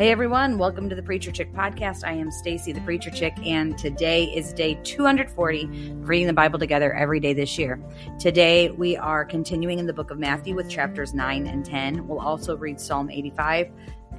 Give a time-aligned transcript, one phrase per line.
[0.00, 2.04] Hey everyone, welcome to the Preacher Chick podcast.
[2.04, 6.58] I am Stacy the Preacher Chick and today is day 240 of reading the Bible
[6.58, 7.78] together every day this year.
[8.18, 12.08] Today we are continuing in the book of Matthew with chapters 9 and 10.
[12.08, 13.70] We'll also read Psalm 85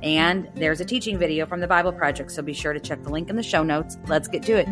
[0.03, 3.09] and there's a teaching video from the Bible Project, so be sure to check the
[3.09, 3.97] link in the show notes.
[4.05, 4.67] Let's get to it.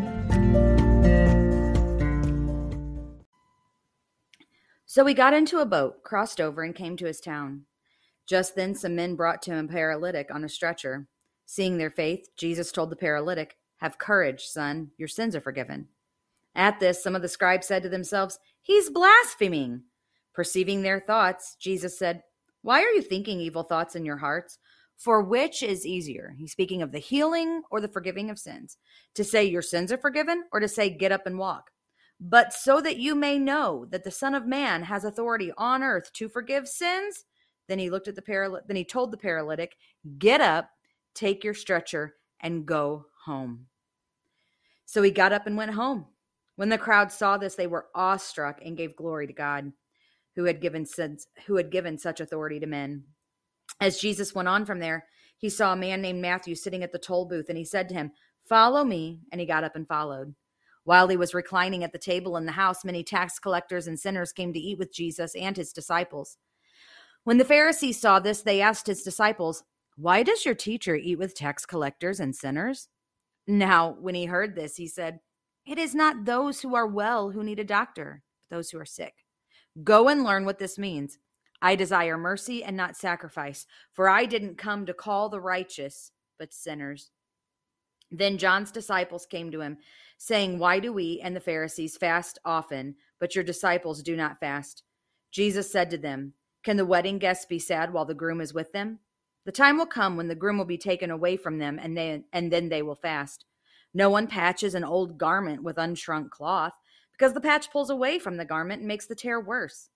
[4.86, 7.64] So he got into a boat, crossed over, and came to his town.
[8.30, 11.08] Just then, some men brought to him a paralytic on a stretcher.
[11.46, 15.88] Seeing their faith, Jesus told the paralytic, Have courage, son, your sins are forgiven.
[16.54, 19.82] At this, some of the scribes said to themselves, He's blaspheming.
[20.32, 22.22] Perceiving their thoughts, Jesus said,
[22.62, 24.60] Why are you thinking evil thoughts in your hearts?
[24.96, 26.36] For which is easier?
[26.38, 28.76] He's speaking of the healing or the forgiving of sins.
[29.16, 31.72] To say your sins are forgiven or to say get up and walk.
[32.20, 36.12] But so that you may know that the Son of Man has authority on earth
[36.12, 37.24] to forgive sins,
[37.70, 39.76] then he looked at the paralytic, then he told the paralytic,
[40.18, 40.70] Get up,
[41.14, 43.66] take your stretcher, and go home.
[44.86, 46.06] So he got up and went home.
[46.56, 49.72] When the crowd saw this, they were awestruck and gave glory to God,
[50.34, 50.84] who had given
[51.46, 53.04] who had given such authority to men.
[53.80, 55.06] As Jesus went on from there,
[55.38, 57.94] he saw a man named Matthew sitting at the toll booth, and he said to
[57.94, 58.10] him,
[58.48, 59.20] Follow me.
[59.30, 60.34] And he got up and followed.
[60.84, 64.32] While he was reclining at the table in the house, many tax collectors and sinners
[64.32, 66.36] came to eat with Jesus and his disciples.
[67.24, 69.62] When the Pharisees saw this, they asked his disciples,
[69.96, 72.88] Why does your teacher eat with tax collectors and sinners?
[73.46, 75.20] Now, when he heard this, he said,
[75.66, 78.86] It is not those who are well who need a doctor, but those who are
[78.86, 79.14] sick.
[79.84, 81.18] Go and learn what this means.
[81.62, 86.54] I desire mercy and not sacrifice, for I didn't come to call the righteous, but
[86.54, 87.10] sinners.
[88.10, 89.78] Then John's disciples came to him,
[90.18, 94.82] saying, Why do we and the Pharisees fast often, but your disciples do not fast?
[95.30, 98.72] Jesus said to them, can the wedding guests be sad while the groom is with
[98.72, 98.98] them?
[99.46, 102.22] The time will come when the groom will be taken away from them and they
[102.32, 103.46] and then they will fast.
[103.94, 106.74] No one patches an old garment with unshrunk cloth
[107.12, 109.88] because the patch pulls away from the garment and makes the tear worse.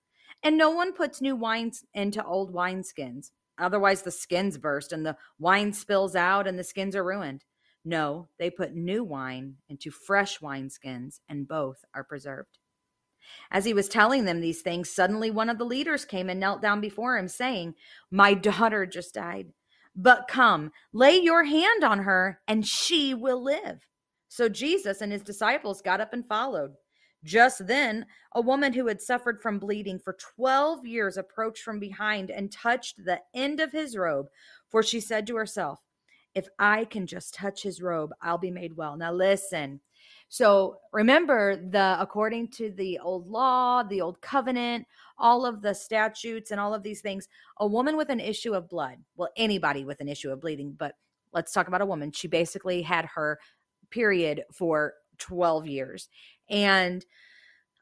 [0.43, 3.31] And no one puts new wines into old wineskins.
[3.59, 7.45] Otherwise the skins burst and the wine spills out and the skins are ruined.
[7.85, 12.59] No, they put new wine into fresh wineskins and both are preserved.
[13.51, 16.63] As he was telling them these things, suddenly one of the leaders came and knelt
[16.63, 17.75] down before him, saying,
[18.11, 19.53] My daughter just died.
[19.97, 23.87] But come, lay your hand on her, and she will live.
[24.29, 26.73] So Jesus and his disciples got up and followed.
[27.23, 28.05] Just then,
[28.35, 33.05] a woman who had suffered from bleeding for 12 years approached from behind and touched
[33.05, 34.27] the end of his robe,
[34.69, 35.81] for she said to herself,
[36.35, 38.97] If I can just touch his robe, I'll be made well.
[38.97, 39.81] Now, listen,
[40.29, 44.87] so remember the according to the old law, the old covenant,
[45.19, 48.69] all of the statutes and all of these things, a woman with an issue of
[48.69, 50.95] blood, well anybody with an issue of bleeding, but
[51.33, 52.13] let's talk about a woman.
[52.13, 53.39] She basically had her
[53.91, 56.09] period for 12 years.
[56.49, 57.05] And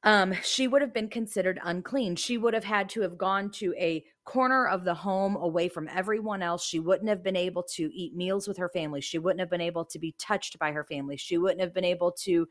[0.05, 2.17] um, she would have been considered unclean.
[2.17, 5.89] She would have had to have gone to a corner of the home away from
[5.89, 6.65] everyone else.
[6.65, 9.01] She wouldn't have been able to eat meals with her family.
[9.01, 11.17] She wouldn't have been able to be touched by her family.
[11.17, 12.47] She wouldn't have been able to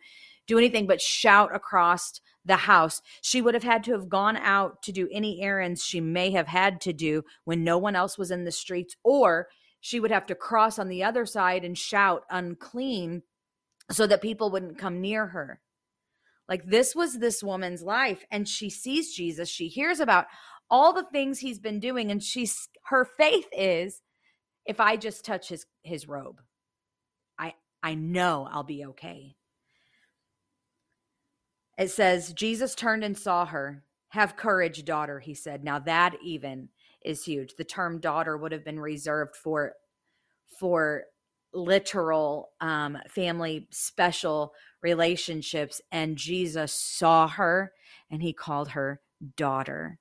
[0.47, 3.01] do anything but shout across the house.
[3.21, 6.47] She would have had to have gone out to do any errands she may have
[6.47, 9.47] had to do when no one else was in the streets, or
[9.79, 13.23] she would have to cross on the other side and shout unclean
[13.89, 15.61] so that people wouldn't come near her.
[16.47, 18.25] Like this was this woman's life.
[18.29, 19.47] And she sees Jesus.
[19.47, 20.25] She hears about
[20.71, 22.09] all the things he's been doing.
[22.11, 24.01] And she's her faith is
[24.65, 26.41] if I just touch his his robe,
[27.37, 29.35] I I know I'll be okay.
[31.77, 33.83] It says, Jesus turned and saw her.
[34.09, 35.63] Have courage, daughter, he said.
[35.63, 36.69] Now that even
[37.03, 37.55] is huge.
[37.57, 39.73] The term daughter would have been reserved for
[40.59, 41.05] for
[41.53, 44.53] literal um, family special
[44.83, 45.81] relationships.
[45.91, 47.71] And Jesus saw her
[48.11, 49.01] and he called her
[49.37, 49.99] daughter.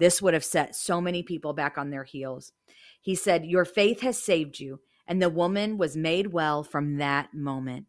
[0.00, 2.52] This would have set so many people back on their heels.
[3.00, 4.80] He said, Your faith has saved you.
[5.06, 7.86] And the woman was made well from that moment.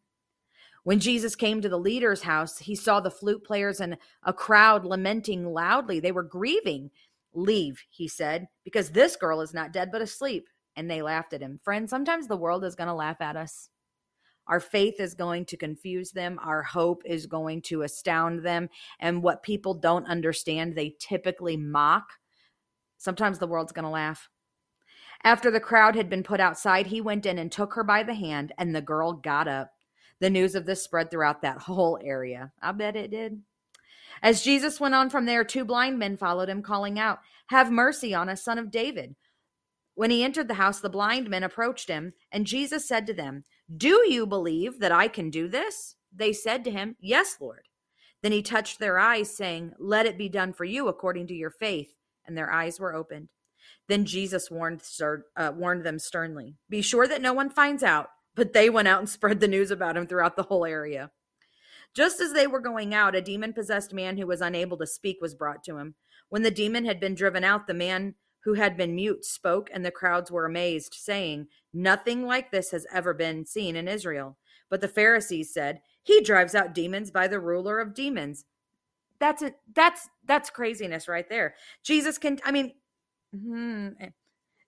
[0.84, 4.84] When Jesus came to the leader's house, he saw the flute players and a crowd
[4.84, 6.00] lamenting loudly.
[6.00, 6.92] They were grieving.
[7.34, 11.42] Leave, he said, because this girl is not dead but asleep and they laughed at
[11.42, 11.62] him.
[11.64, 13.70] Friends, sometimes the world is going to laugh at us.
[14.52, 16.38] Our faith is going to confuse them.
[16.44, 18.68] Our hope is going to astound them.
[19.00, 22.10] And what people don't understand, they typically mock.
[22.98, 24.28] Sometimes the world's going to laugh.
[25.24, 28.14] After the crowd had been put outside, he went in and took her by the
[28.14, 29.72] hand, and the girl got up.
[30.20, 32.52] The news of this spread throughout that whole area.
[32.62, 33.40] I bet it did.
[34.22, 38.14] As Jesus went on from there, two blind men followed him, calling out, Have mercy
[38.14, 39.16] on us, son of David.
[39.96, 43.46] When he entered the house, the blind men approached him, and Jesus said to them,
[43.78, 45.96] Do you believe that I can do this?
[46.14, 47.68] They said to him, Yes, Lord.
[48.22, 51.50] Then he touched their eyes, saying, Let it be done for you according to your
[51.50, 51.96] faith.
[52.26, 53.30] And their eyes were opened.
[53.88, 54.82] Then Jesus warned,
[55.36, 58.10] uh, warned them sternly Be sure that no one finds out.
[58.36, 61.12] But they went out and spread the news about him throughout the whole area.
[61.94, 65.18] Just as they were going out, a demon possessed man who was unable to speak
[65.22, 65.96] was brought to him.
[66.30, 69.86] When the demon had been driven out, the man who had been mute spoke, and
[69.86, 74.38] the crowds were amazed, saying, Nothing like this has ever been seen in Israel.
[74.70, 78.46] But the Pharisees said, He drives out demons by the ruler of demons.
[79.20, 79.56] That's it.
[79.76, 81.54] That's that's craziness right there.
[81.84, 82.40] Jesus can.
[82.44, 82.74] I mean,
[83.36, 83.90] hmm,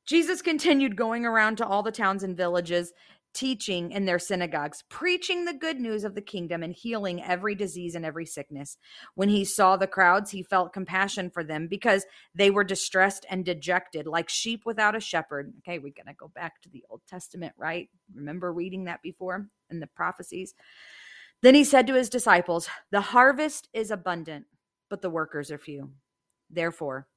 [0.06, 2.94] Jesus continued going around to all the towns and villages
[3.34, 7.96] teaching in their synagogues, preaching the good news of the kingdom and healing every disease
[7.96, 8.78] and every sickness.
[9.16, 13.44] When he saw the crowds, he felt compassion for them because they were distressed and
[13.44, 15.54] dejected, like sheep without a shepherd.
[15.60, 17.90] Okay, we're going to go back to the Old Testament, right?
[18.14, 20.54] Remember reading that before in the prophecies?
[21.42, 24.46] Then he said to his disciples, The harvest is abundant,
[24.90, 25.92] but the workers are few.
[26.50, 27.08] Therefore,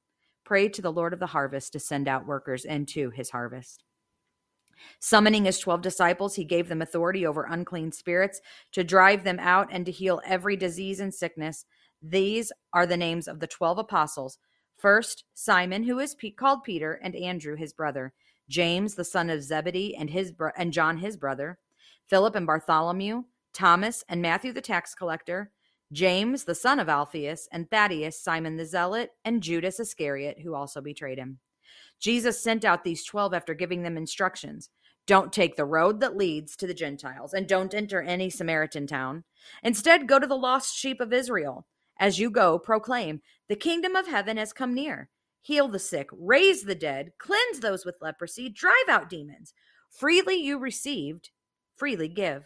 [0.43, 3.83] pray to the Lord of the harvest to send out workers into his harvest.
[4.99, 8.41] Summoning his 12 disciples, he gave them authority over unclean spirits
[8.71, 11.65] to drive them out and to heal every disease and sickness.
[12.01, 14.37] These are the names of the 12 apostles.
[14.77, 18.13] First, Simon, who is called Peter, and Andrew, his brother,
[18.47, 21.57] James, the son of Zebedee, and his bro- and John, his brother,
[22.07, 23.23] Philip and Bartholomew,
[23.53, 25.51] Thomas and Matthew the tax collector,
[25.91, 30.81] James, the son of Alphaeus, and Thaddeus, Simon the zealot, and Judas Iscariot, who also
[30.81, 31.39] betrayed him.
[31.99, 34.69] Jesus sent out these 12 after giving them instructions.
[35.07, 39.23] Don't take the road that leads to the Gentiles, and don't enter any Samaritan town.
[39.63, 41.65] Instead, go to the lost sheep of Israel.
[41.97, 45.09] As you go, proclaim, The kingdom of heaven has come near.
[45.41, 49.53] Heal the sick, raise the dead, cleanse those with leprosy, drive out demons.
[49.89, 51.29] Freely you received,
[51.77, 52.43] freely give.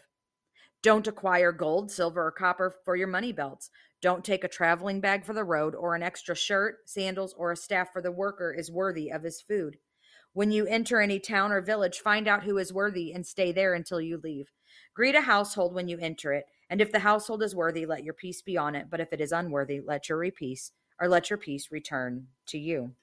[0.82, 3.70] Don't acquire gold, silver, or copper for your money belts.
[4.02, 7.56] Don't take a traveling bag for the road, or an extra shirt, sandals, or a
[7.56, 9.78] staff for the worker is worthy of his food.
[10.32, 13.74] When you enter any town or village, find out who is worthy and stay there
[13.74, 14.50] until you leave.
[14.92, 18.14] Greet a household when you enter it, and if the household is worthy, let your
[18.14, 18.88] peace be on it.
[18.90, 22.94] But if it is unworthy, let your peace or let your peace return to you.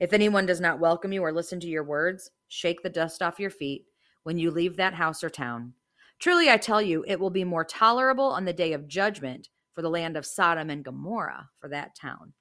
[0.00, 3.38] If anyone does not welcome you or listen to your words, shake the dust off
[3.38, 3.84] your feet
[4.22, 5.74] when you leave that house or town.
[6.20, 9.82] Truly, I tell you, it will be more tolerable on the day of judgment for
[9.82, 12.32] the land of Sodom and Gomorrah for that town.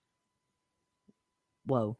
[1.66, 1.98] Whoa.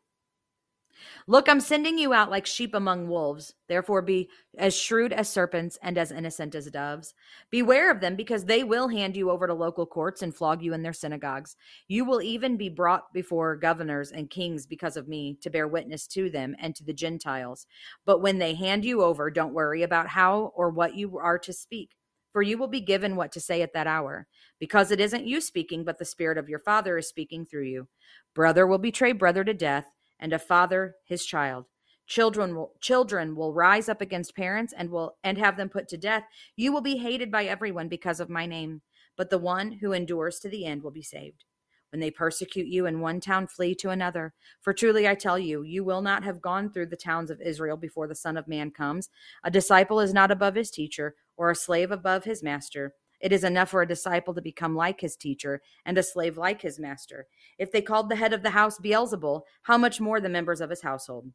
[1.28, 3.54] Look, I'm sending you out like sheep among wolves.
[3.68, 7.14] Therefore, be as shrewd as serpents and as innocent as doves.
[7.50, 10.74] Beware of them, because they will hand you over to local courts and flog you
[10.74, 11.56] in their synagogues.
[11.88, 16.08] You will even be brought before governors and kings because of me to bear witness
[16.08, 17.68] to them and to the Gentiles.
[18.06, 21.54] But when they hand you over, don't worry about how or what you are to
[21.54, 21.96] speak.
[22.34, 24.28] For you will be given what to say at that hour,
[24.60, 27.88] because it isn't you speaking, but the Spirit of your Father is speaking through you.
[28.34, 29.86] Brother will betray brother to death
[30.20, 31.66] and a father his child.
[32.06, 35.98] Children will, children will rise up against parents and will and have them put to
[35.98, 36.24] death.
[36.56, 38.82] You will be hated by everyone because of my name,
[39.16, 41.46] but the one who endures to the end will be saved.
[41.92, 44.34] When they persecute you in one town, flee to another.
[44.62, 47.78] For truly I tell you, you will not have gone through the towns of Israel
[47.78, 49.10] before the Son of Man comes.
[49.44, 52.96] A disciple is not above his teacher, or a slave above his master.
[53.24, 56.62] It is enough for a disciple to become like his teacher and a slave like
[56.62, 57.26] his master.
[57.58, 60.70] If they called the head of the house Beelzebul, how much more the members of
[60.70, 61.32] his household?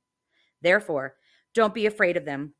[0.60, 1.14] Therefore,
[1.54, 2.52] don't be afraid of them,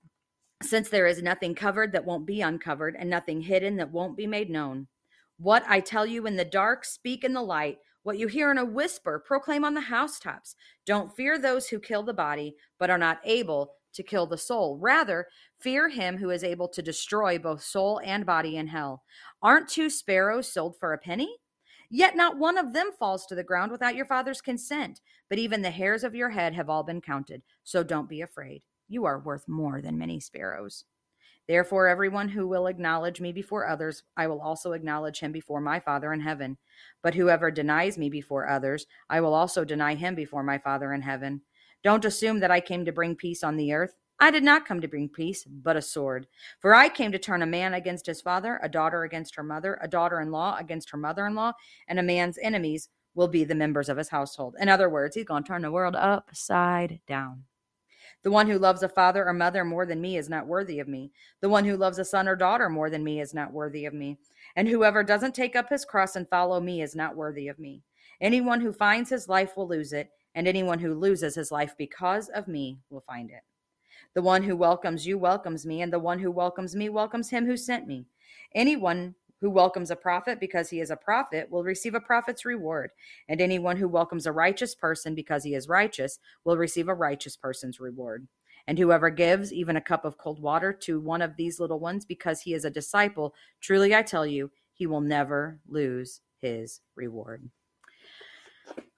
[0.63, 4.27] since there is nothing covered that won't be uncovered, and nothing hidden that won't be
[4.27, 4.87] made known.
[5.37, 7.77] What I tell you in the dark, speak in the light.
[8.05, 10.57] What you hear in a whisper, proclaim on the housetops.
[10.87, 14.79] Don't fear those who kill the body, but are not able to kill the soul.
[14.81, 15.27] Rather,
[15.59, 19.03] fear him who is able to destroy both soul and body in hell.
[19.43, 21.37] Aren't two sparrows sold for a penny?
[21.91, 25.01] Yet not one of them falls to the ground without your father's consent.
[25.29, 27.43] But even the hairs of your head have all been counted.
[27.65, 28.63] So don't be afraid.
[28.89, 30.85] You are worth more than many sparrows.
[31.49, 35.81] Therefore, everyone who will acknowledge me before others, I will also acknowledge him before my
[35.81, 36.59] Father in heaven.
[37.03, 41.03] But whoever denies me before others, I will also deny him before my Father in
[41.03, 41.41] heaven.
[41.83, 43.95] Don't assume that I came to bring peace on the earth.
[44.21, 46.27] I did not come to bring peace, but a sword.
[46.59, 49.79] For I came to turn a man against his father, a daughter against her mother,
[49.81, 51.53] a daughter in law against her mother in law,
[51.87, 54.57] and a man's enemies will be the members of his household.
[54.61, 57.45] In other words, he's going to turn the world upside down.
[58.25, 60.89] The one who loves a father or mother more than me is not worthy of
[60.89, 61.13] me.
[61.41, 63.95] The one who loves a son or daughter more than me is not worthy of
[63.95, 64.19] me.
[64.57, 67.83] And whoever doesn't take up his cross and follow me is not worthy of me.
[68.21, 72.29] Anyone who finds his life will lose it and anyone who loses his life because
[72.29, 73.43] of me will find it.
[74.15, 77.45] The one who welcomes you welcomes me, and the one who welcomes me welcomes him
[77.45, 78.07] who sent me.
[78.55, 82.93] Anyone who welcomes a prophet because he is a prophet will receive a prophet's reward,
[83.29, 87.37] and anyone who welcomes a righteous person because he is righteous will receive a righteous
[87.37, 88.29] person's reward.
[88.69, 92.05] And whoever gives even a cup of cold water to one of these little ones
[92.05, 97.51] because he is a disciple, truly I tell you, he will never lose his reward.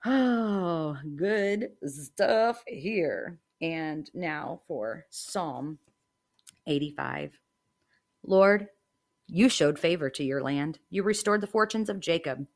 [0.04, 3.38] Oh, good stuff here.
[3.60, 5.78] And now for Psalm
[6.66, 7.38] 85.
[8.24, 8.68] Lord,
[9.26, 10.78] you showed favor to your land.
[10.88, 12.46] You restored the fortunes of Jacob.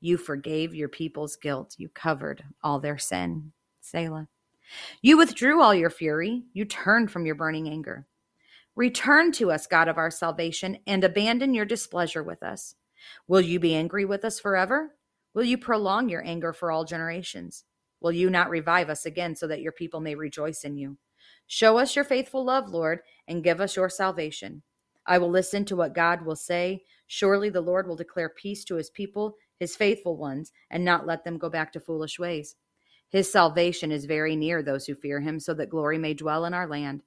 [0.00, 1.74] You forgave your people's guilt.
[1.78, 3.52] You covered all their sin.
[3.80, 4.28] Selah.
[5.00, 6.44] You withdrew all your fury.
[6.52, 8.06] You turned from your burning anger.
[8.76, 12.74] Return to us, God of our salvation, and abandon your displeasure with us.
[13.26, 14.94] Will you be angry with us forever?
[15.38, 17.62] Will you prolong your anger for all generations?
[18.00, 20.98] Will you not revive us again so that your people may rejoice in you?
[21.46, 24.62] Show us your faithful love, Lord, and give us your salvation.
[25.06, 26.82] I will listen to what God will say.
[27.06, 31.22] Surely the Lord will declare peace to his people, his faithful ones, and not let
[31.22, 32.56] them go back to foolish ways.
[33.08, 36.52] His salvation is very near those who fear him, so that glory may dwell in
[36.52, 37.04] our land.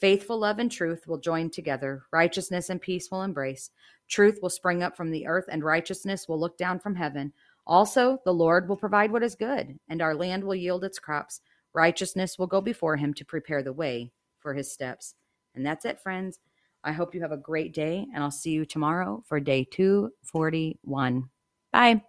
[0.00, 2.02] Faithful love and truth will join together.
[2.12, 3.70] Righteousness and peace will embrace.
[4.08, 7.32] Truth will spring up from the earth, and righteousness will look down from heaven.
[7.68, 11.42] Also, the Lord will provide what is good, and our land will yield its crops.
[11.74, 14.10] Righteousness will go before him to prepare the way
[14.40, 15.14] for his steps.
[15.54, 16.38] And that's it, friends.
[16.82, 21.28] I hope you have a great day, and I'll see you tomorrow for day 241.
[21.70, 22.08] Bye.